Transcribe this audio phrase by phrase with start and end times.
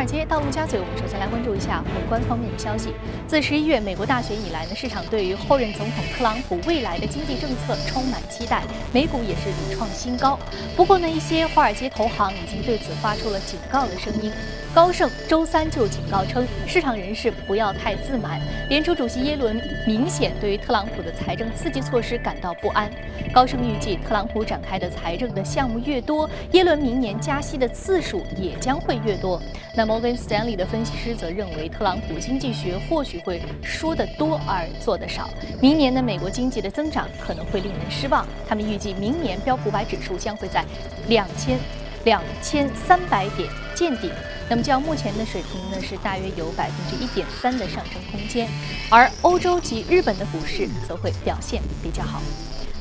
[0.00, 2.94] 华尔街到陆家嘴，我们首先来关注一下宏观方面的消息。
[3.28, 8.62] 自十一月美国大选以来呢，市场对于后任总统特朗普未来的经济政策充满期待，
[8.94, 10.38] 美股也是屡创新高。
[10.74, 14.32] 不过呢，一些华尔街投行已经对此发出了警告的声音。
[14.72, 18.40] 高盛周三就警告称，市场人士不要太自满。
[18.68, 22.88] 联储主席耶伦明显对于特朗普的财政刺激措施感到不安。
[23.34, 29.42] 高盛预计，特朗普展开的财政的项目越多，耶伦明年加息的次数也将会越多。
[29.74, 35.28] 那摩根斯坦利的分析师则认为，特朗普经济学或许会说得多而做得少，
[35.60, 38.24] 明年的美国经济的增长可能会令人失望。
[38.48, 40.64] 他们预计，明年标普百指数将会在
[41.08, 41.58] 两千
[42.04, 44.10] 两千三百点见顶。
[44.48, 48.48] 那么，较目前的水平呢，是大约有百分之一点三的上升空间，
[48.90, 52.20] 而欧洲及日本的股市则会表现比较好。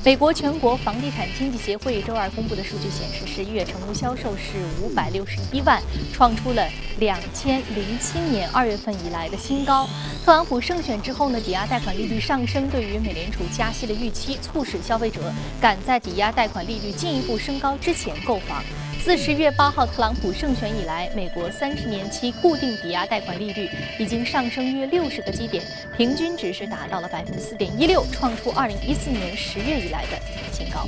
[0.04, 5.80] 美国全国房地产经济协会周二公布的数据显示，十一月成屋销售是五百六十一万，
[6.14, 6.66] 创出了
[7.00, 9.88] 两千零七年二月份以来的新高。
[10.26, 15.20] 特朗普胜选之后呢，抵押贷款利率上升，对于美联储加息的预期，促使消费者
[15.62, 18.64] 赶在抵押贷款利率进一步升高之前购房。
[19.04, 25.64] 自十月八号特朗普胜选以来，美国三十年期固定抵押贷款利率已经上升约六十个基点，
[25.98, 30.20] 平均值是达到了百分之四点一六，创出二零一四年十月以来的
[30.52, 30.88] 新高。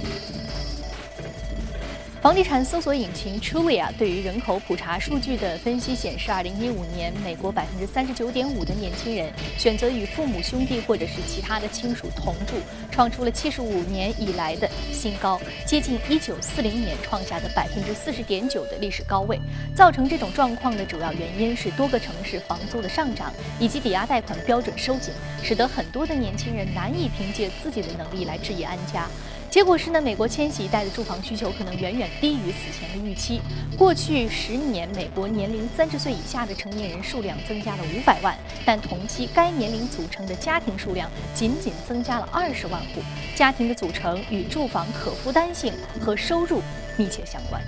[2.21, 12.57] 房地产搜索引擎 Trulia 对于人口普查数据的分析显示，二零一五年美国百分之三十九点五的年轻人选择与父母兄弟或者是其他的亲属同住，
[12.91, 19.39] 创出了七十五年以来的新高，接近一九四零年创下的百分之四十点九的历史高位。
[19.73, 29.07] 造成这种状况的主要原因是多个城市房租的上涨以及抵押贷款标准收紧，使得很多的年轻人难以凭借自己的能力来置业安家。
[29.51, 33.41] 结果是呢，美国千禧一代的住房需求可能远远低于此前的预期。
[33.77, 38.33] 过去十年，美国年龄三十岁以下的成年人数量增加了五百万，
[38.65, 43.01] 但同期该年龄组成的家庭数量仅仅增加了二十万户。
[43.35, 46.61] 家庭的组成与住房可负担性和收入
[46.95, 47.61] 密切相关。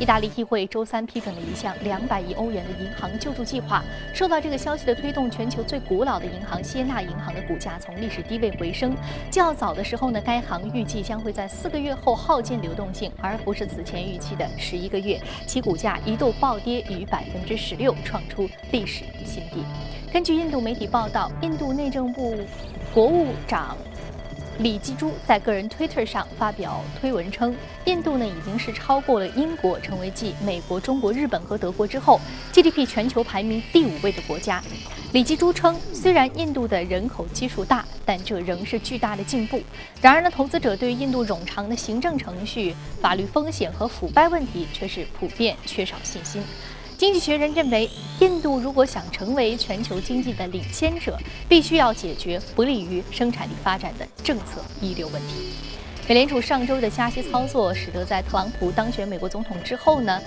[0.00, 3.84] 意大利议会周三批准了一项两百亿欧元的银行救助计划。
[4.14, 8.96] 受到这个消息的推动，全球最古老的银行谢纳银行的股价从历史低位回升。
[9.30, 15.20] 较早的时候呢，该行预计将会在四个月后耗尽流动性，而不是此前预期的十一个月。
[15.46, 19.62] 其股价一度暴跌逾百分之十六，创出历史新低。
[20.10, 22.38] 根据印度媒体报道，印度内政部
[22.94, 23.76] 国务长。
[24.62, 27.56] 李基珠在个人 Twitter 上发表推文称，
[27.86, 32.20] 印度呢已经是超过了英国，成为继美国、中国、日本和德国之后
[32.52, 34.62] GDP 全球排名第五位的国家。
[35.12, 39.62] 李基珠称，虽然印度的人口基数大，但这仍是巨大的进步。
[40.02, 46.42] 然而呢，投资者对于印度冗长的行政程序、法律风险和腐败问题却是普遍缺少信心。
[47.00, 47.88] 经济学人认为，
[48.20, 51.18] 印度如果想成为全球经济的领先者，
[51.48, 55.54] 必须要解决不利于生产力发展的政策遗留问题。
[56.06, 60.20] 美联储上周的加息操作，使得在特朗普当选美国总统之后呢，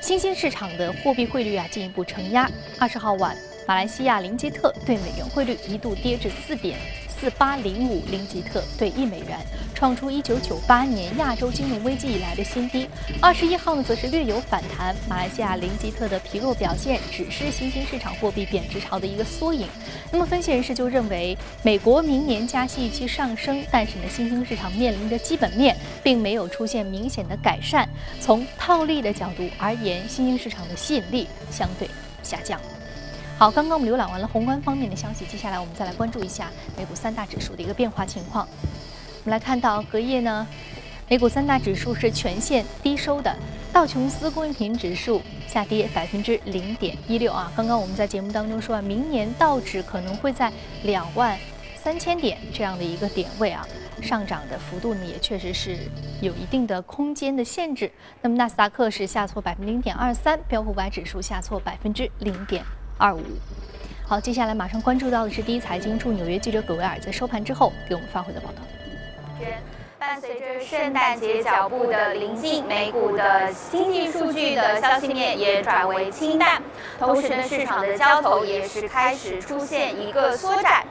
[0.00, 2.50] 新兴市场的货币汇率啊进一步承压。
[2.78, 3.36] 二十号晚，
[3.68, 6.78] 马来西亚林吉特对美元汇率一度跌至四点。
[7.20, 9.38] 四八零五林吉特兑一美元，
[9.74, 12.88] 创出一九九八年亚洲金融危机以来的新低。
[13.20, 14.96] 二十一号呢，则是略有反弹。
[15.06, 19.68] 马来西亚林吉特的疲弱表现，只是新兴市场货币贬值潮的一个缩影。
[20.10, 27.86] 那么，分析人士就认为，美国明年加息预期上升，但是呢，新兴市场面临的基本面并没有出现明显的改善。
[28.18, 31.86] 从套利的角度而言，新兴市场的吸引力相对
[32.22, 32.58] 下降。
[33.40, 38.46] 好，刚刚我们浏览完了宏观方面的消息，接下来我们再来关注一下美股三大指数的一个变化情况。
[39.24, 40.46] 我们来看到隔夜呢，
[41.08, 43.34] 美股三大指数是全线低收的，
[43.72, 47.50] 道琼斯工业平指数下跌百分之零点一六啊。
[47.56, 50.52] 刚刚我们在节目当中说啊，明年道指可能会在
[50.82, 51.38] 两万
[51.74, 53.66] 三千点这样的一个点位啊，
[54.02, 55.78] 上涨的幅度呢也确实是
[56.20, 57.90] 有一定的空间的限制。
[58.20, 62.62] 那么纳斯达克是下挫百分之零点二三，标普五百指数下挫百分之零点。
[63.00, 63.22] 二五，
[64.06, 68.56] 好，接下来马上关注到的是第一财经驻纽约记者葛维尔在收盘之后给我们发回的报道。
[69.98, 76.60] 伴随着圣诞节脚步的临近，美股的经济数据的消息面也转为清淡，
[76.98, 80.84] 同时呢，市场的交投也是开始出现一个缩窄。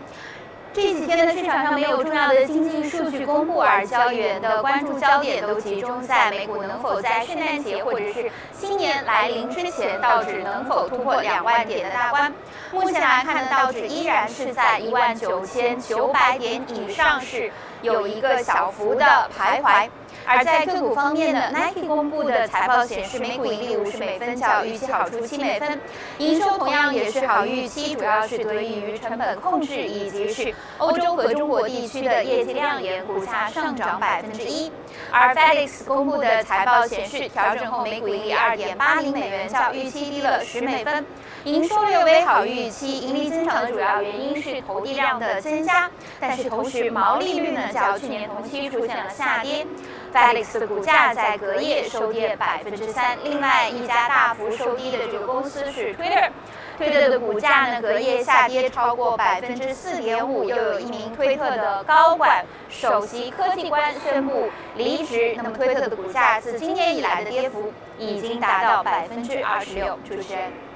[0.72, 12.32] 这几天呢市场上没有重要的经济数据公布，而交易员的关注焦点都集中在美股能否在圣诞节或者是新年来临之前，道指能否突破两万点的大关。
[12.72, 17.52] 目前来看呢，道指依然是在一万九千九百点以上，是
[17.82, 19.90] 有一个小幅的徘徊。
[20.32, 25.82] 而在个股方面呢，Nike 公布的财报显示，每股盈利五十美分，较预期好出七美分，
[26.20, 34.72] 营收同样也是好预期，主要是得益于成本控制以及是欧洲和中国地区的业绩亮眼，股价上涨百分之一。
[35.12, 41.04] 而 FedEx 公布的财报显示，调整后每股盈利二点八零美元，较预期低了十美分。
[41.46, 45.90] 营收略微好于预期，盈利增长的主要原因是投递量的增加，
[46.20, 49.66] 但是同时毛利率呢较去年同期出现了下跌。
[50.14, 53.18] Felix 的股价在隔夜收跌百分之三。
[53.24, 65.34] 另外一家大幅收低的这个公司是 Twitter，Twitter 的股价呢隔夜下跌超过百分之四点五，又有一名推特的高管首席科技官宣布离职。
[65.38, 69.98] 那么推特的股价自今年以来的跌幅已经达到百分之二十六。
[70.08, 70.69] 主持人。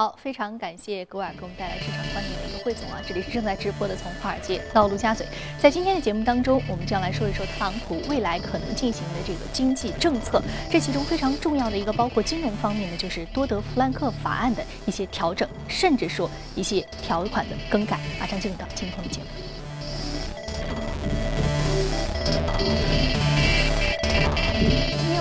[0.00, 3.02] 好，非常感谢格瓦给我们带来市场观点的一个汇总啊！
[3.06, 5.26] 这里是正在直播的从华尔街到陆家嘴，
[5.58, 18.00] 在今天的节目当中，我们将来说一说特朗普未来可能进行的这个经济政策，这其中非常重要的一个包括金融方面的，就是多德弗兰克法案的一些调整，甚至说一些条款的更改。
[18.18, 19.26] 马上进入到今天的节目。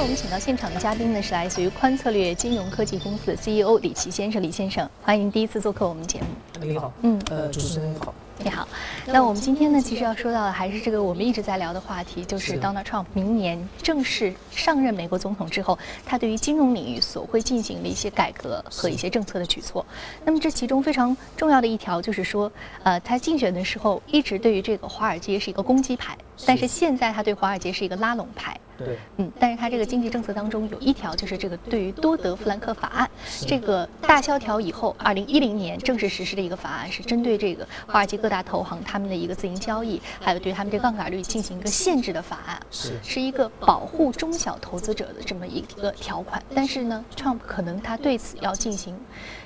[0.01, 4.41] 我们请到现场的嘉宾呢，是来自于宽策略金融科技公司的 CEO 李琦先生。
[4.41, 6.65] 李先生，欢迎您第一次做客我们节目。
[6.65, 8.13] 你好，嗯，呃，主持人你好。
[8.41, 8.65] 你好，
[9.07, 19.85] 那我们今天呢，其实要说到的还是这个我们一直在聊的话题，就是 Donald Trump 明年正式上任美国总统之后，他对于金融领域所会进行的一些改革和一些政策的举措。
[20.23, 22.49] 那么这其中非常重要的一条就是说，
[22.83, 28.57] 呃，他竞选的时候一直对于这个华尔街是一个攻击牌，但是现在他对华尔街是一个拉拢牌。
[28.85, 33.09] 对，嗯，但是他这个经济政策当中有一条，就是这个对于多德弗兰克法案，
[33.45, 46.41] 这个大萧条以后，二零一零年正式实施的一个法案，是针对这个华尔街各大投行他们的一个自营交易，还有对他们这杠杆率进行一个限制的法案，是是一个保护中小投资者的这么一个条款。
[46.55, 48.97] 但是呢，Trump 可能他对此要进行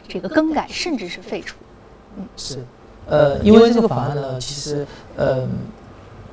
[0.07, 1.57] 这个更改，甚至是废除。
[2.17, 2.63] 嗯，是，
[3.07, 4.85] 呃，因为这个法案呢，其实，
[5.17, 5.49] 嗯。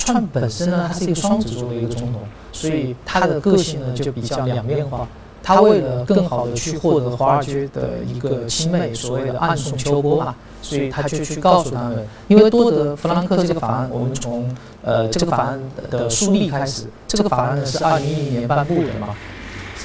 [0.00, 2.20] 川本身呢，他是一个双子座的一个总统，
[2.52, 5.06] 所以他的个性呢就比较两面化。
[5.42, 14.54] 他为了更好的去获得华尔街的一个亲妹，所谓的暗送秋波嘛，所以他就去告诉他们，因为多德弗兰克这个法案，我们从
[14.84, 15.60] 呃这个法案
[15.90, 19.16] 的树立开始，这个法案呢是二零一一年颁布的嘛，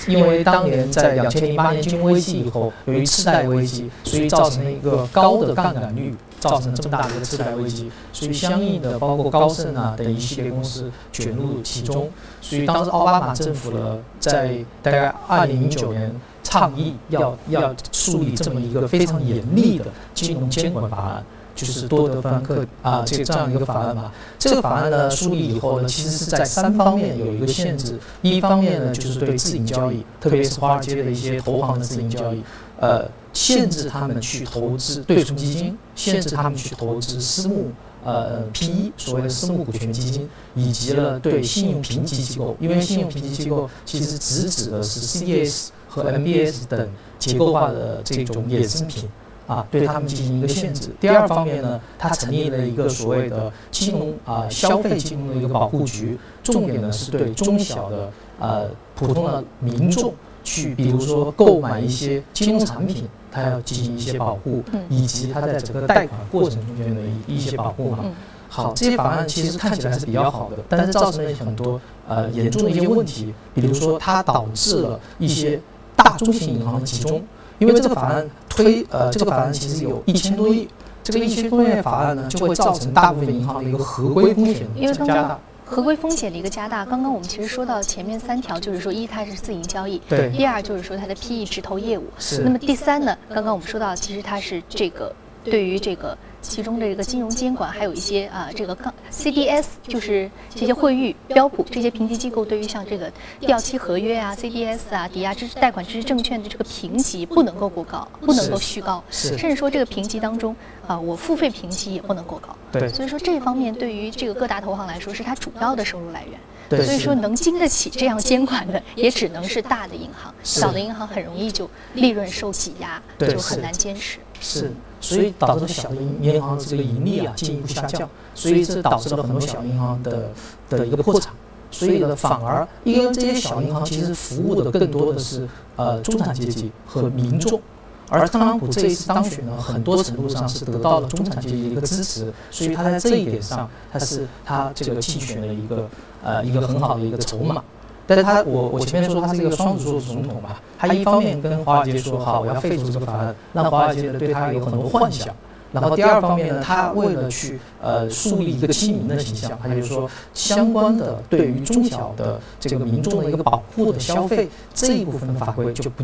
[0.07, 6.15] 因为当年在两千零八年金融危机以后，由于次贷危机，所以造成了一个高的杠杆率。
[6.37, 12.07] 造成这么大的一个次贷危机，所以相应的包括高盛啊等一系列公司卷入其中。
[12.39, 16.13] 所以当时奥巴马政府呢，在大概二零零九年
[16.43, 21.25] 倡议要要树立这么一个非常严厉的金融监管法案，
[21.55, 24.11] 就是多德弗兰克啊这这样一个法案嘛。
[24.37, 27.97] 这个法案呢树立以后呢，其实是在三方面有一个限制。
[28.21, 32.43] 一方面呢就是对自营交易，特别是华尔街的一些投行的自营交易，
[32.79, 33.09] 呃。
[33.35, 37.65] 限制他们去投资对冲基金，限制他们去投资私募，
[38.05, 49.03] 呃，PE 所谓的私募股权基金，以及了对信用评级机构，因为信用评级机构其实直指的是 CDS 和 MBS 等结构化的这种衍生品，
[49.47, 50.89] 啊，对他们进行一个限制。
[50.99, 60.13] 第二方面呢，它成立了一个所谓的金融啊消费金融的一个保护局，重点呢是对中小的呃普通的民众
[60.43, 63.07] 去，比如说购买一些金融产品。
[63.35, 68.05] 它要进行一些保护，以及它在整个贷款过程中间的一一些保护嘛。
[68.47, 71.77] 好，这些法案其实看起来是比较好的，但是造成了很多
[72.07, 75.59] 呃严重的一些问题，比如说它导致了一些
[75.97, 77.21] 大中型银行的集中，
[77.59, 80.67] 因为这个法案推呃这个法案其实有一千多亿，
[81.03, 84.67] 这个一千多亿法案呢就会造成大部分银行的一个合规风险
[85.05, 85.39] 加大。
[85.67, 86.85] 合规风险的一个加大。
[86.85, 92.43] 刚刚我们其实说到前面三条，就是说一它是自营交易，对；第二就是说它的 PE 直投业务，是。
[92.43, 93.17] 那么第三呢？
[93.33, 95.11] 刚刚我们说到，其实它是这个
[95.43, 96.15] 对于这个。
[96.45, 98.77] 其中的这个金融监管，还有一些啊，这个
[99.11, 110.55] CDS 就是这些惠誉、标普这些评级机构，对于像这个掉期合约啊、CDS 啊、抵押支持贷款支持证券的这个评级不能够过高，不能够虚高，甚至说这个评级当中
[110.87, 112.55] 啊，我付费评级也不能过高。
[112.71, 116.39] 对，所以说这方面对于这个各大投行来说，是它主要的收入来源。
[116.67, 124.17] 对，所以说能经得起这样监管的，也只能是大的银行，小的银行很容易就利润受挤压，就很难坚持。
[124.39, 124.71] 是。
[125.01, 130.31] 所以导致了小的银行的这个盈利啊进一步下降，所以这导致了很多小银行的
[130.67, 131.31] 的一个破产。
[131.69, 137.61] 所以呢，反而因为这些小银行其实服务的更多的是呃中产阶级和民众，
[138.09, 145.87] 而特朗普这一次当选呢，很多程度上是得到了中产阶级的一个支持，所以他在这一点上，他是他这个竞选的一个
[146.23, 147.63] 呃一个很好的一个筹码。
[148.07, 155.33] 但是他我我前面说他是一个双子座总统嘛，他一方面跟华尔街说好我要废除这个法案，让华尔街呢对他有很多幻想。
[155.71, 166.03] 然后第二方面呢，他为了去呃树立一个亲民的形象，他就是说相关的对于中小的这个民众的一个保护的消费这一部分的法规就不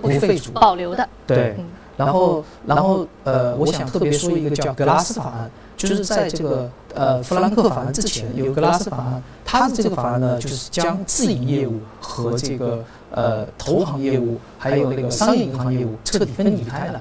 [0.00, 1.06] 不废除，保留的。
[1.26, 1.54] 对，
[1.98, 5.50] 然后然后呃，我想特别说一个叫格拉斯法案，
[5.88, 17.00] 就是在这个呃弗兰克法案之前有格拉斯法案，它的这个法案呢就是将自营业务和这个呃投行业务还有那个商业银行业务彻底分离开了。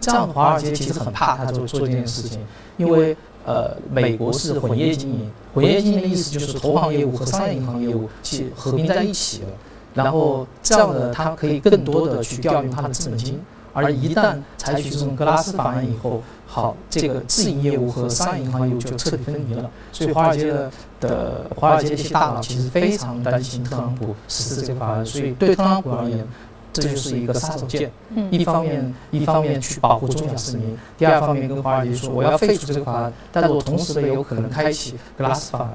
[0.00, 2.38] 这样华尔街其实很怕他做做这件事情，
[2.76, 9.48] 因为呃，美国是混业经营，混业经营的意思就是投行业务和商业银行业务去合并在一起了，
[9.92, 13.40] 然后这样的他可以更多的去调用他的资本金，
[13.72, 26.26] 而一旦采取这种格拉斯法案以后，好，这个自营业务和商业银行业务就彻底分离了，所以华尔街的的华尔街这些大佬其实非常担心特朗普实施这个法案，所以对特朗普而言。
[26.72, 27.90] 这就是一个杀手锏，
[28.30, 35.70] 一方面一方面去保护中小市民，第二方面跟华尔街说我要废除这个法案，但是我同时呢有可能开启格拉斯法案。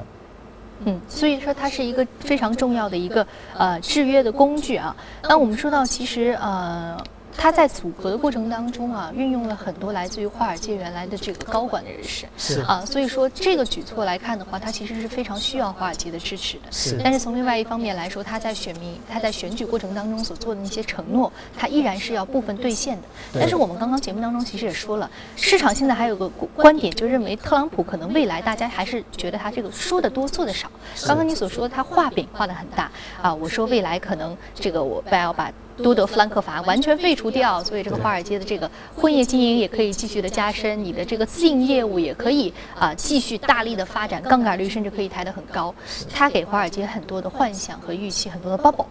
[0.86, 4.96] 嗯，所以说它是一个非常重要的一个呃制约的工具啊。
[5.24, 6.98] 那我们说到其实呃。
[7.38, 16.72] 他在组合的过程当中啊，运用了很多来自于华尔街原来的这个高管的人士，是啊，所以说这个举措来看的话，他其实是非常需要华尔街的支持的。
[16.72, 23.08] 是，但是从另外一方面来说，他在选民他在选举过程当中所做的那些承诺，他依然是要部分兑现的。
[23.34, 30.70] 但是我们刚刚节目当中其实也说了，市场现在还有个观点，就认为特朗普可能未来大家还是觉得他这个说的多做的少。
[31.06, 32.90] 刚刚你所说他画饼画的很大
[33.22, 35.52] 啊，我说未来可能这个我要把。
[35.78, 45.74] 多德弗兰克法完全废除掉，所以这个华尔街的这个婚业经营也可以继续的加深，你的这个自营业务也可以啊继续大力的发展，杠杆率甚至可以抬得很高。
[46.14, 48.86] 它给华尔街很多的幻想和预期，很多的 bubble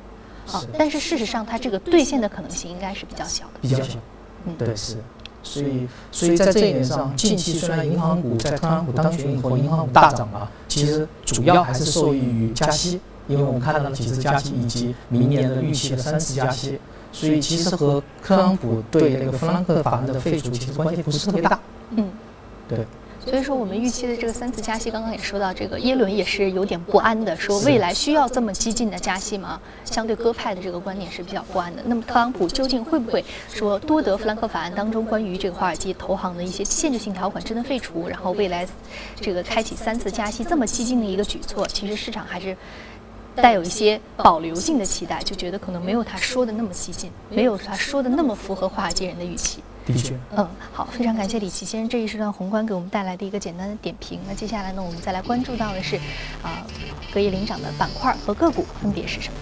[0.52, 3.60] 啊，但是事实上它这个兑现的可能性应该是比较小的。
[3.62, 3.98] 比较小，
[4.44, 4.96] 嗯，对，是。
[5.46, 12.98] 所以，所以在这一点上，近期虽然银行股在特朗普当选以后，银行股大涨啊，其实主要还是受益于加息。
[13.26, 16.78] 因为我们看到了几次加息，以及明年的预期的三次加息，
[17.12, 21.58] 所以其实和特朗普对那个弗兰克法案的废除其实关系不是特别大。
[21.96, 22.10] 嗯，
[22.68, 22.86] 对。
[23.24, 29.58] 所以说，我们预期的这个三次加息，刚刚也说到，这个耶伦也是有点不安的，说未来需要这么激进的加息吗？
[29.82, 31.82] 相对鸽派的这个观点是比较不安的。
[31.86, 38.68] 那么，特朗普究竟会不会说多德弗兰克法案当中关于这个华尔街投行的一些限制性条款真的废除，然后未来
[39.18, 41.66] 这个开启三次加息这么激进的一个举措？
[41.66, 42.54] 其实市场还是。
[43.36, 49.62] 带有一些保留性的期待，就觉得可能没有他说的那么激进，没有他说的那么符合华尔街人的预期。
[49.86, 54.18] 的确，嗯，好，非常感谢李琦先生这一时段宏观给我们带来的一个简单的点评。
[54.26, 55.96] 那接下来呢，我们再来关注到的是，
[56.42, 56.64] 啊，
[57.12, 59.38] 隔夜领涨的板块和个股分别是什么？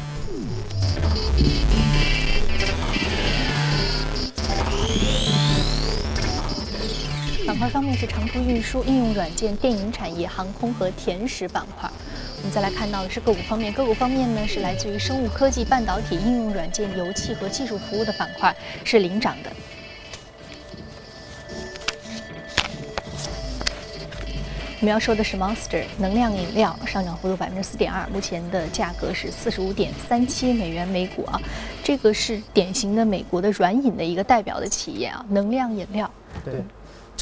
[7.47, 11.89] 板块方面是长途运输、应用软件、电影产业、航空和甜食板块。
[12.43, 19.53] 我们再来看到的是个股方面，个股方面呢是来自于生物科技、半导体、应用软件、油气和技术服务的板块是领涨的。
[24.81, 31.41] 我们要说的是 Monster 能量饮料上涨幅度百分之四点二，目前的价格是四十五点三七美元每股啊，
[31.85, 36.11] 这个是典型的美国的软饮的一个代表的企业啊，能量饮料。
[36.45, 36.55] 对。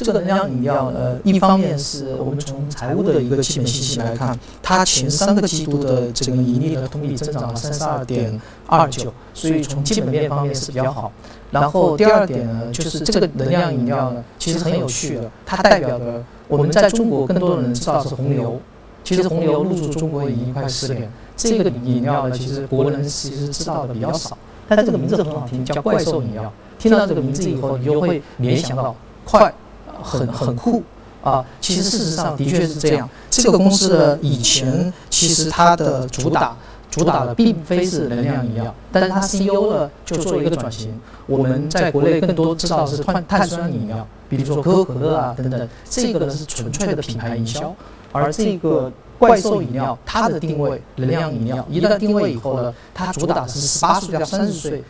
[0.03, 11.11] 这个能量饮料，呃，一方面是我们从财务的一个基本信息来看，它前三个季度的这个盈利的同比增长了三十二点二九，所以从基本面方面是比较好。
[11.51, 18.59] 然后第二点呢，就是这个能量饮料呢，其实很有趣的，它代表的我们在中国更多的人知道是红牛，
[19.03, 24.35] 其实红牛入驻中国已经快十年，这个饮料呢，其实国人其实知道的比较少，
[24.67, 26.51] 但这个名字很好听，叫怪兽饮料。
[26.79, 29.53] 听到这个名字以后，你就会联想到快。
[30.01, 30.83] 很很酷
[31.23, 31.45] 啊！
[31.59, 33.07] 其实事实上的确是这样。
[33.29, 36.57] 这个公司的以前其实它的主打
[36.89, 40.99] 主打的并非是能量饮料，但是它 CEO 呢就做一个转型。
[41.27, 45.69] 我们在国内更多知道是碳碳酸饮料，比如说可口可乐啊等等。
[45.89, 47.73] 这个呢是纯粹的品牌营销，
[48.11, 54.83] 而这个怪兽饮料它的定位能量饮料，一旦定位以后呢，它主打是十八岁到三十岁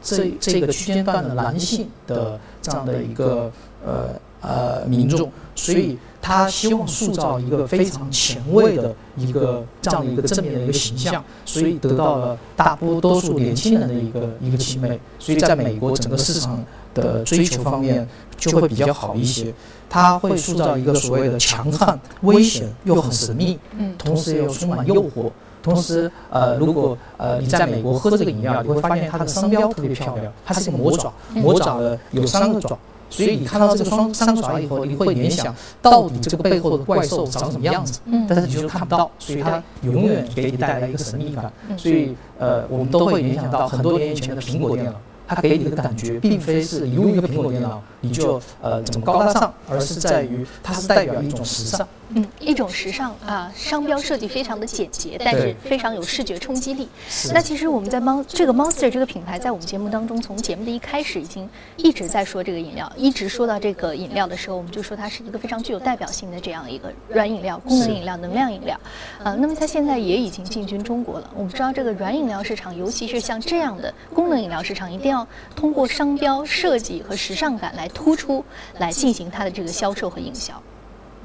[0.00, 3.50] 这这个区间段的男性的这样的一个
[3.84, 4.10] 呃。
[4.40, 14.98] 呃，民众，所以他希望塑造一个非常前卫的一个这样的一个正面的一个形象，所以得到了大多多数年轻人的一个一个青睐。
[15.18, 16.62] 所以在美国整个市场
[16.94, 19.52] 的追求方面就会比较好一些。
[19.90, 25.30] 他会塑造一个所谓的强悍、危险又很神秘，嗯，同时又充满诱惑。
[25.60, 32.78] 同时，呃，如果呃你在美国喝这个饮料，你会发现它的商标特别漂亮，它是一个魔爪，魔爪的有三个爪，
[33.10, 44.92] 所以你看到这个双三爪以后，你会联想到底这个背后的怪兽长什么样子，嗯，但是你就看不到，所以它永远给你带来一个神秘感，所以呃，我们都会联想到很多年以前的苹果电脑。
[45.30, 51.86] 它给你的感觉，并非是你用一个苹果电脑你就呃怎么高大上，而是在于它是代表一种时尚。
[52.14, 56.88] 嗯，一种时尚啊，商标设计非常的简洁，但是非常有视觉冲击力。
[57.34, 68.80] 那其实我们在猫这个 Monster 这个品牌，在我们节目当中，从节目的一开始已经一直在说这个饮料，一直说到这个饮料的时候，我们就说它是一个非常具有代表性的这样一个软饮料、功能饮料、能量饮料。
[69.22, 71.30] 呃，那么它现在也已经进军中国了。
[71.34, 78.42] 我们知道这个软饮料市场，尤其是像这样的功能饮料市场，一定要通过商标设计和时尚感来突出，
[78.78, 80.54] 来进行它的这个销售和营销。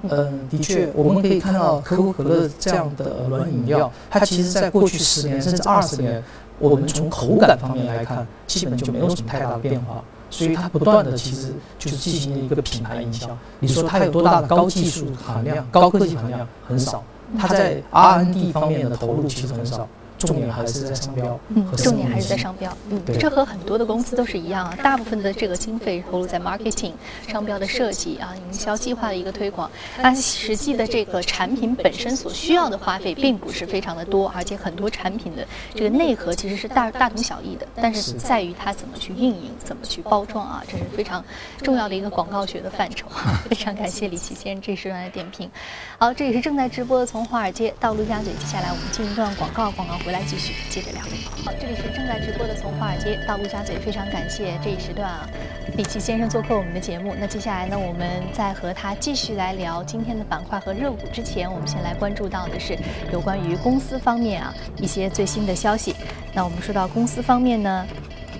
[0.09, 6.21] 嗯，的确，我们可以看到可口可乐这样的软饮料，它其实在过去十年甚至二十年，
[6.59, 10.03] 我们从口感方面来看，基本就没有什么太大的变化。
[10.29, 13.29] 所以它不断的其实就是进行了一个品牌营销。
[13.59, 16.47] 你说它有多大的高技术含量、高科技含量？
[16.67, 17.03] 很少。
[17.37, 19.87] 它在 R&D 方面的投入其实很少。
[20.27, 26.93] 重点还是在商标，嗯，重点还是在商标，嗯，这和很多的公司都是一样啊，大部分的这个经费投入在 marketing
[27.27, 29.69] 商标的设计啊，营销计划的一个推广，
[30.01, 41.21] 但实际的这个产品本身所需要的花费并不是非常的多，而且很多产品的这个内核其实是大大同小异的，但是在于它怎么去运营，怎么去包装啊，这是非常
[41.61, 43.07] 重要的一个广告学的范畴。
[43.49, 45.51] 非常感谢李琦先生这时段的点评。
[45.97, 50.12] 好，这里是正在直播的，从华尔街到陆家嘴，接下来我们进一段广告，广告回。
[50.13, 51.01] 来继续接着聊。
[51.43, 55.27] 好，这里是正在直播的，从华尔街到陆家嘴，非常感谢这一时段啊，
[55.75, 57.15] 李琦先生做客我们的节目。
[57.19, 62.77] 那接下来呢，我们在和他继续来聊今天的板块和热股之前，我们先来关注到的是
[63.11, 65.95] 有关于公司方面啊一些最新的消息。
[66.31, 67.85] 那我们说到公司方面呢，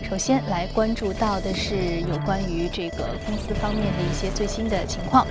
[0.08, 5.26] 首先来关注到的是有关于这个公司方面的一些最新的情况。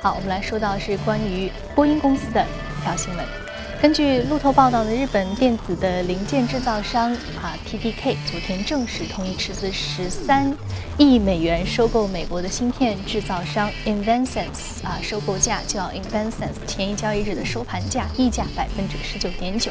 [0.00, 2.42] 好，我们来说到是关于波音公司的
[2.80, 3.47] 一条新闻。
[3.80, 10.52] 根据路透报道的日本电子的零件制造商啊 TDK 昨天正式同意斥资十三
[10.96, 19.70] 亿美元收购美国的芯片制造商 Invensense 啊，收购价较 Invensense 前一交易日的收盘价溢价百分之十九点九。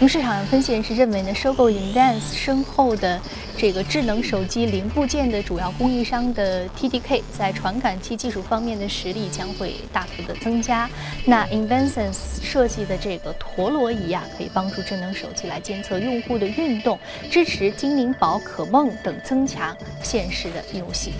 [0.00, 3.20] 那么市场分析人士认为呢，收购 Invens 身后的
[3.56, 10.90] 这个智能手机零部件的主要供应商的 TDK 在传感器技术方面的实力将会大幅的增加。
[11.24, 13.32] 那 Invensense 设计的这个。
[13.54, 16.98] 陀螺仪啊，可以帮助智能手机来监测用户的运动，
[17.30, 21.12] 支持精灵宝可梦等增强现实的游戏。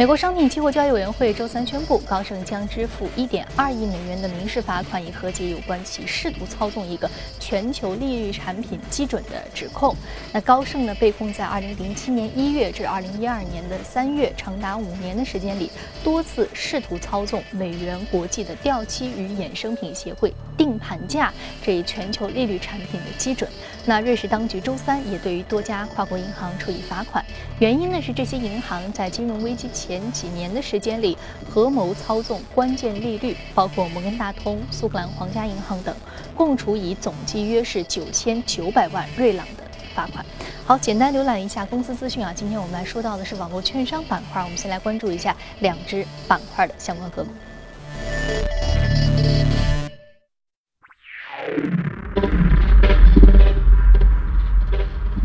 [0.00, 7.06] 美国商品期货交易委员会周三宣布，高盛将支付1.2亿美元的民事罚款，以和解有关其试图操纵一个
[7.38, 9.94] 全球利率产品基准的指控。
[10.32, 15.70] 那高盛呢，被控在2007年1月至2012年的3月，长达五年的时间里，
[16.02, 21.30] 多次试图操纵美元国际的掉期与衍生品协会定盘价
[21.62, 23.46] 这一全球利率产品的基准。
[23.84, 27.22] 那瑞士当局周三也对于多家跨国银行处以罚款，
[27.58, 31.18] 原因呢是这些银行在金融危机期前几年的时间里
[31.52, 35.92] 合谋操纵关键利率，包括摩根大通、苏格兰皇家银行等，
[36.32, 40.24] 共处以总计约是九千九百万瑞郎的罚款。
[40.64, 47.30] 好，简单浏览一下公司资讯啊，今天我们来说到的是网络券商板块，我们先来关注一下两只板块的相关个股。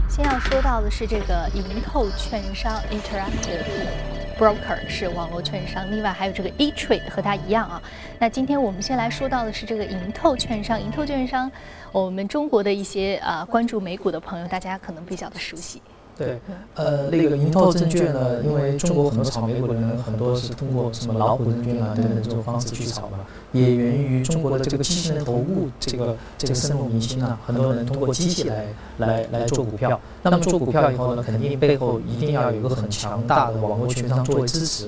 [0.10, 7.82] 先要说到的是这个盈透券商 Interactive Broker 是网络券商，另外还有这个 eTrade 和它一样啊。
[8.20, 11.50] 那今天我们先来说到的是这个盈透券商，盈透券商，
[11.92, 15.82] 我们中国的一些啊关注美股的朋友，大家可能比较的熟悉。
[16.18, 16.40] 对，
[16.76, 23.20] 呃，那个盈透证券呢，因为中国很多炒美股的人很多是通过什么老虎证券啊等等这种方式去炒嘛，
[23.52, 28.66] 也源于中国的这个机器人投顾这个这个深入民心啊，很多人通过机器来
[29.00, 30.00] 来来做股票。
[30.24, 34.88] 那么做股票以后呢，肯定背后一定要有一个很强大的网络券商作为支持。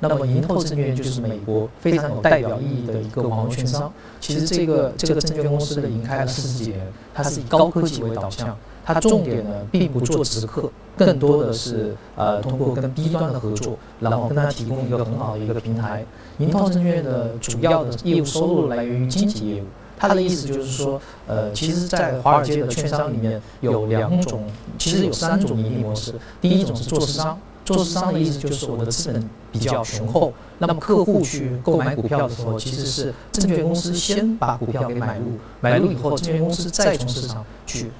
[0.00, 3.92] 那么盈透证券就是美国非常有代表意义的一个网络券商。
[4.20, 8.56] 其实这个这个证券公司的已经开了四十几年，它是以高科技为导向。
[8.94, 16.06] 它重点呢，并不做直客，更多的是呃通过跟 B 端的合作，然后跟它提供一个很好的一个平台。
[16.38, 19.66] 银泰证券的主要的业务收入来源于经纪业务，
[19.98, 24.44] 他的意思就是说，呃，其实，在华尔街的券商里面有两种，
[24.78, 26.14] 其实有三种盈利模式。
[26.40, 27.38] 第一种是做市商。
[27.74, 35.24] 做市商的意思就是我的资本比较雄厚，那么客户去购买股票的时候，其实是证券公司先把股票给买入，
[35.60, 37.90] 买入以后，证券公司再从市场去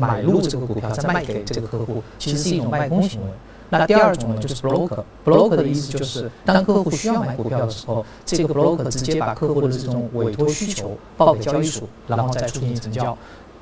[0.00, 3.26] 买入这个股票，再卖给这个客户，其实是一种卖空行为。
[3.70, 13.14] 那第二种呢，就是 broker，broker 的意思就是当客户需要买股票的时候，这个 broker 直接把客户的这种委托需求报给交易所，然后再促进成交。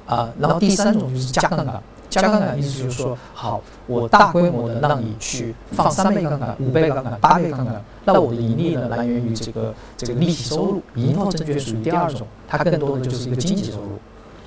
[0.06, 1.82] 啊，然后第三种就是加杠杆。
[2.08, 10.82] 加杠杆意思就是说，好，我大规模的让你去放三倍杠杆、五倍杠杆、八倍杠杆，那我的盈利呢来源于这个这个利息收入。
[10.94, 13.98] 银行证券属于第二种，它更多的就是一个经济收入。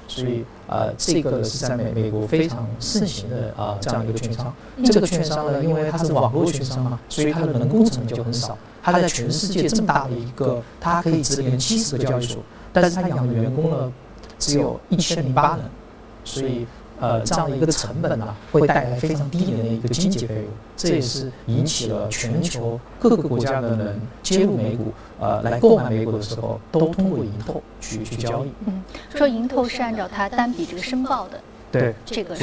[0.08, 4.52] 所以，呃，这个是在美美国非常盛行的啊这样一个券商。
[4.84, 8.58] 这个券商呢，因为它是网络券商嘛，所以它的人工成本就很少。
[8.82, 12.41] 它在全世界这么大的一个，它可以直连七十个交易所，
[12.74, 13.91] 但是它养的员工呢，
[14.39, 15.65] 只有一千零八人，
[16.23, 16.65] 所以。
[17.02, 20.43] 呃，这样的一个成本呢，会带来非常低廉的一个经济费用，
[20.75, 28.52] 这也是引起了全球各个国家的人接入美股，呃，来购买美股的时候，都通过银透去去交易。
[28.65, 28.84] 嗯，
[29.15, 31.39] 说银透是按照它单笔这个申报的。
[31.71, 32.36] 对这个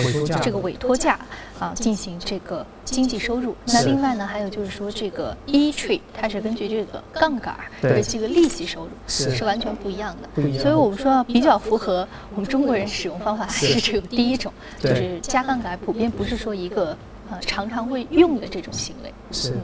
[0.43, 1.19] 这个委托价
[1.59, 3.55] 啊，进行这个经济收入。
[3.67, 10.59] 那另外呢，还有就是说这个 E Tree，它是根据这个杠杆的这个利息收入，是完全不一样的。
[10.59, 16.97] 所以我们说比较符合我们中国人使用方法还是这个第一种，就是加杠杆，普遍不是说一个
[17.31, 19.13] 呃常常会用的这种行为。
[19.33, 19.55] 是。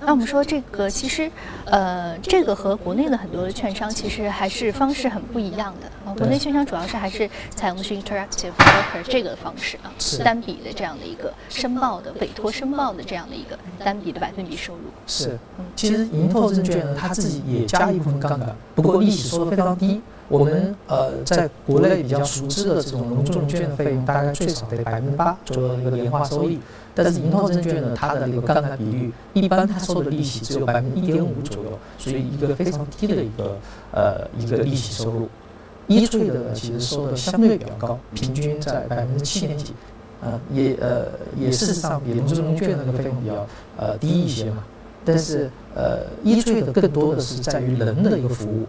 [0.00, 1.30] 那我们说这个其实，
[1.66, 5.86] 呃，这个和国内的很多的券商其实还是方式很不一样的。
[6.04, 9.92] 啊国内券商主要是还是采用的是 interactive broker 这个方式啊，
[10.24, 14.80] 单笔的这样的一个申报的委托申报的这样的一个单笔的百分比收入。
[15.06, 20.00] 是，嗯，其实银透证券呢，它自己也加一部分杠杆，不过利息收的非常低。
[20.28, 26.60] 我们呃，在国内比较熟知的这种融资融券的费用，大概最少得百分之八左右的一个年化收益。
[26.94, 33.56] 但是银拓证券呢，它的一个杠杆比率，一般它收的利息只有百分之一点五左右，所以一个非常低的一个
[33.92, 35.28] 呃一个利息收入。
[35.86, 39.72] 一税的其实收的相对比较高，平均在百分之七点几，
[40.20, 41.06] 呃也呃
[41.38, 43.46] 也事实上比融资融券那个费用比较
[43.78, 44.62] 呃低一些嘛。
[45.06, 48.66] 但是呃一税的更多的是在于人的一个服务。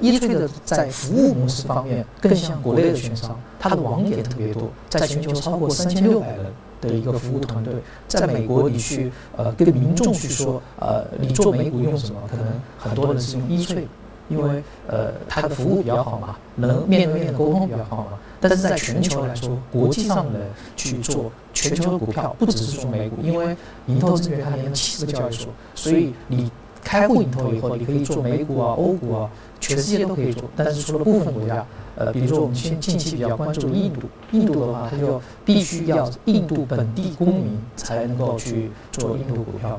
[0.00, 6.46] 易翠的在服务模式方面更像国内的券商，它的网点特别多，在全球超过三千六百人
[6.80, 7.74] 的一个服务团队。
[8.08, 12.20] 在美国，你去呃跟民众去说，呃，你做美股用什么？
[12.30, 12.46] 可能
[12.78, 13.86] 很多人是用易翠，
[14.28, 18.18] 因为呃它的服务比较好嘛，能面对面的沟通比较好嘛。
[18.42, 20.40] 但是在全球来说，国际上的
[20.74, 23.54] 去做全球的股票，不只是做美股，因为
[23.86, 26.50] 银投证券它连了七十个交易所，所以你
[26.82, 29.28] 开户银投以后，你可以做美股啊、欧股啊。
[29.60, 34.00] 全世界都可以做，但是除了部分国家，呃，比如说我们现近期比较关注的印度，
[34.32, 39.78] 印度的话，它就必须要印度本地公民才能够去做印度股票，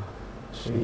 [0.54, 0.76] 所以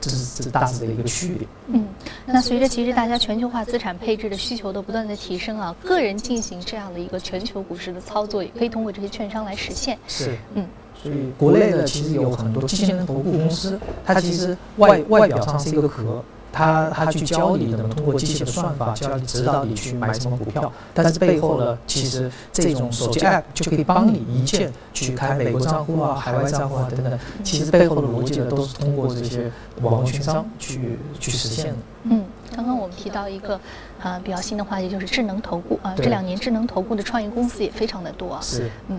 [0.00, 1.46] 这是这是大致的一个区别。
[1.68, 1.84] 嗯，
[2.24, 9.98] 那随着其实大家全球化资产配置的需求的不断的提升啊，个人进行这样的一个全球股市的操作，也可以通过这些券商来实现。
[10.08, 10.66] 是，嗯，
[11.02, 16.24] 所以国内呢其实有很多基金投顾公司，它其实外外表上是一个壳。
[16.56, 31.76] 他他去教你怎么通过机械的算法教你指导你去买什么股票，但是背后呢，其实这种手机 app 就可以帮你一键去开美国账户啊、海外账户啊等等，其实背后的逻辑呢，都是通过这些网络券商去去实现的。
[32.04, 33.60] 嗯，刚刚我们提到一个
[34.00, 38.40] 啊比较新的话题，就是智能投顾啊，这两年智能投顾的创业公司也非常的多啊。
[38.42, 38.98] 是，嗯。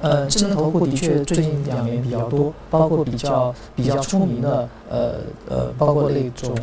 [0.00, 5.14] 呃，智能投顾的确最近两年比较多，包括比较比较出名的，呃
[5.48, 6.54] 呃，包括那种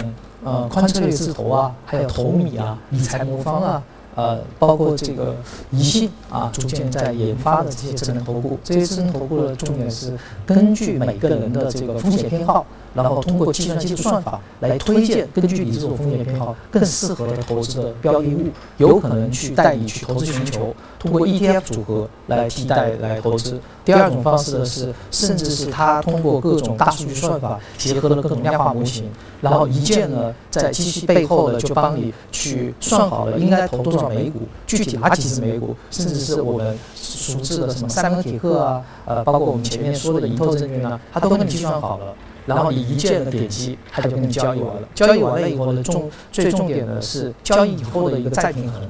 [0.44, 3.84] 呃宽策略自投啊，还有投米啊，理财魔方啊。
[4.16, 5.36] 呃，包括这个
[5.72, 10.14] 宜信啊，逐渐在研发的这些智能投顾，这些智能投顾的重点是
[10.46, 12.64] 根据每个人的这个风险偏好，
[12.94, 18.46] 然后通过计算机的算法来推荐根据你这种风险偏好更适合的投资的标的物，
[18.78, 23.60] 有可能去带你去投资全球，通过 ETF 组合来替代来投资。
[23.84, 29.10] 第二种方式呢是，甚至是它通过各种大数据算法结合了各种量化模型，
[29.42, 34.04] 然后一键呢在机器背后呢就帮你去算好了应该投多少。
[34.14, 42.14] 美股具体哪几只美股，甚至是我们熟知的什么三门铁克啊，呃，包括我们前面说的盈透证券啊，它都给你计算好了。
[42.46, 44.88] 然后你一键的点击，它就跟你交易完了。
[44.94, 48.82] 交易完了以后呢，重最重点的是交易以后的一个再平衡。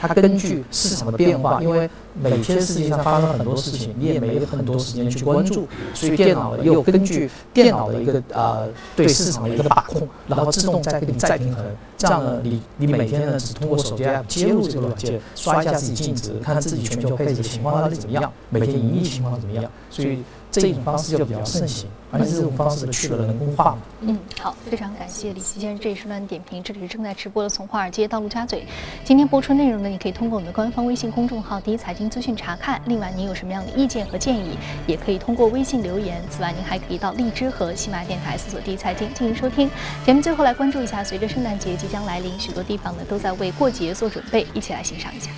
[0.00, 11.64] 它根据市场的变化，因为每天世界上发生很多事情，你也没很多时间去关注，所以电脑又根据电脑的一个呃对市场的一个把控，然后自动再给你再平衡。
[11.96, 19.70] 这样呢，你你每天呢只通过手机 app 接入这个软件，刷一下自己净值，看自己全球配置情况到底怎么样，每天盈利情况怎么样。
[19.90, 23.76] 所以这种方式就比较盛行，而且这种方式呢去了人工化。
[24.00, 26.62] 嗯，好，非常感谢李琦先生这一时段点评。
[26.62, 28.66] 这里是正在直播的从华尔街到陆家嘴，
[29.04, 32.82] 今天播出内容内容呢，你可以通过我们的官方微信公众号“第一财经资讯”查看。
[32.86, 36.20] 另外，您有什么样的意见和建议，也可以通过微信留言。
[36.28, 39.70] 此外，您还可以到荔枝和喜马电台搜索“第一财经”进行收听。
[40.04, 45.30] 节目最后来关注一下，随着圣诞节即将来临，许多地方呢都在为过节做准备，一起来欣赏一下。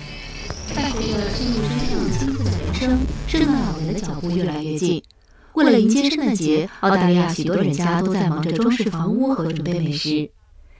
[0.73, 5.03] 伴随着生活身上兴奋的人生，圣诞老人的脚步越来越近。
[5.53, 10.31] 为了迎接圣诞节，澳大利亚许多人家都在忙着装饰房屋和准备美食。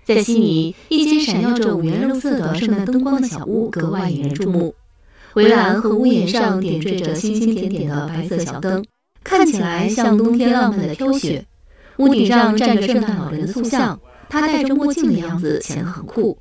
[0.05, 4.75] 在悉尼，一间闪耀着五颜六色的圣诞灯光的小屋格外引人注目。
[5.35, 8.83] 围栏和屋檐上点缀着星星点点的白色小灯，
[9.23, 11.45] 看起来像冬天浪漫的飘雪。
[11.97, 16.37] 屋顶上站着圣诞老人的塑像，他戴着墨镜的样子显得很酷。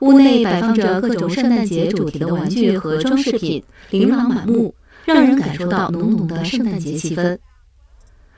[0.00, 4.74] 屋内摆放着各种圣诞节主题的玩具和装饰品，琳琅满目，
[5.06, 7.38] 让人感受到浓浓的圣诞节气氛。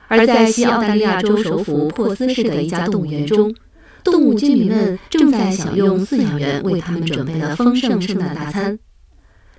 [0.07, 3.53] 而在西澳大利亚州首府珀斯市的一家动物园中，
[4.05, 8.77] 动物居民们正在享用饲养员为他们准备的丰盛圣诞大餐。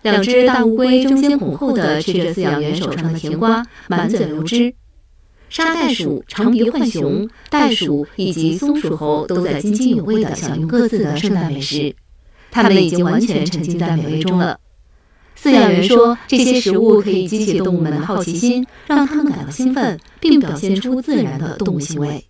[0.02, 4.72] 两只大乌龟争先恐后地吃着饲养员手上的甜瓜，满嘴流汁。
[5.48, 11.94] 沙袋鼠、长鼻浣熊、袋鼠以及松鼠猴都在津津有味地享用各自的圣诞美食，
[12.50, 14.61] 它们已经完全沉浸在美味中了。
[15.37, 22.24] 饲养员说，这些食物可以激起动物们的好奇心，让他们感到兴奋，并表现出自然的动物行为。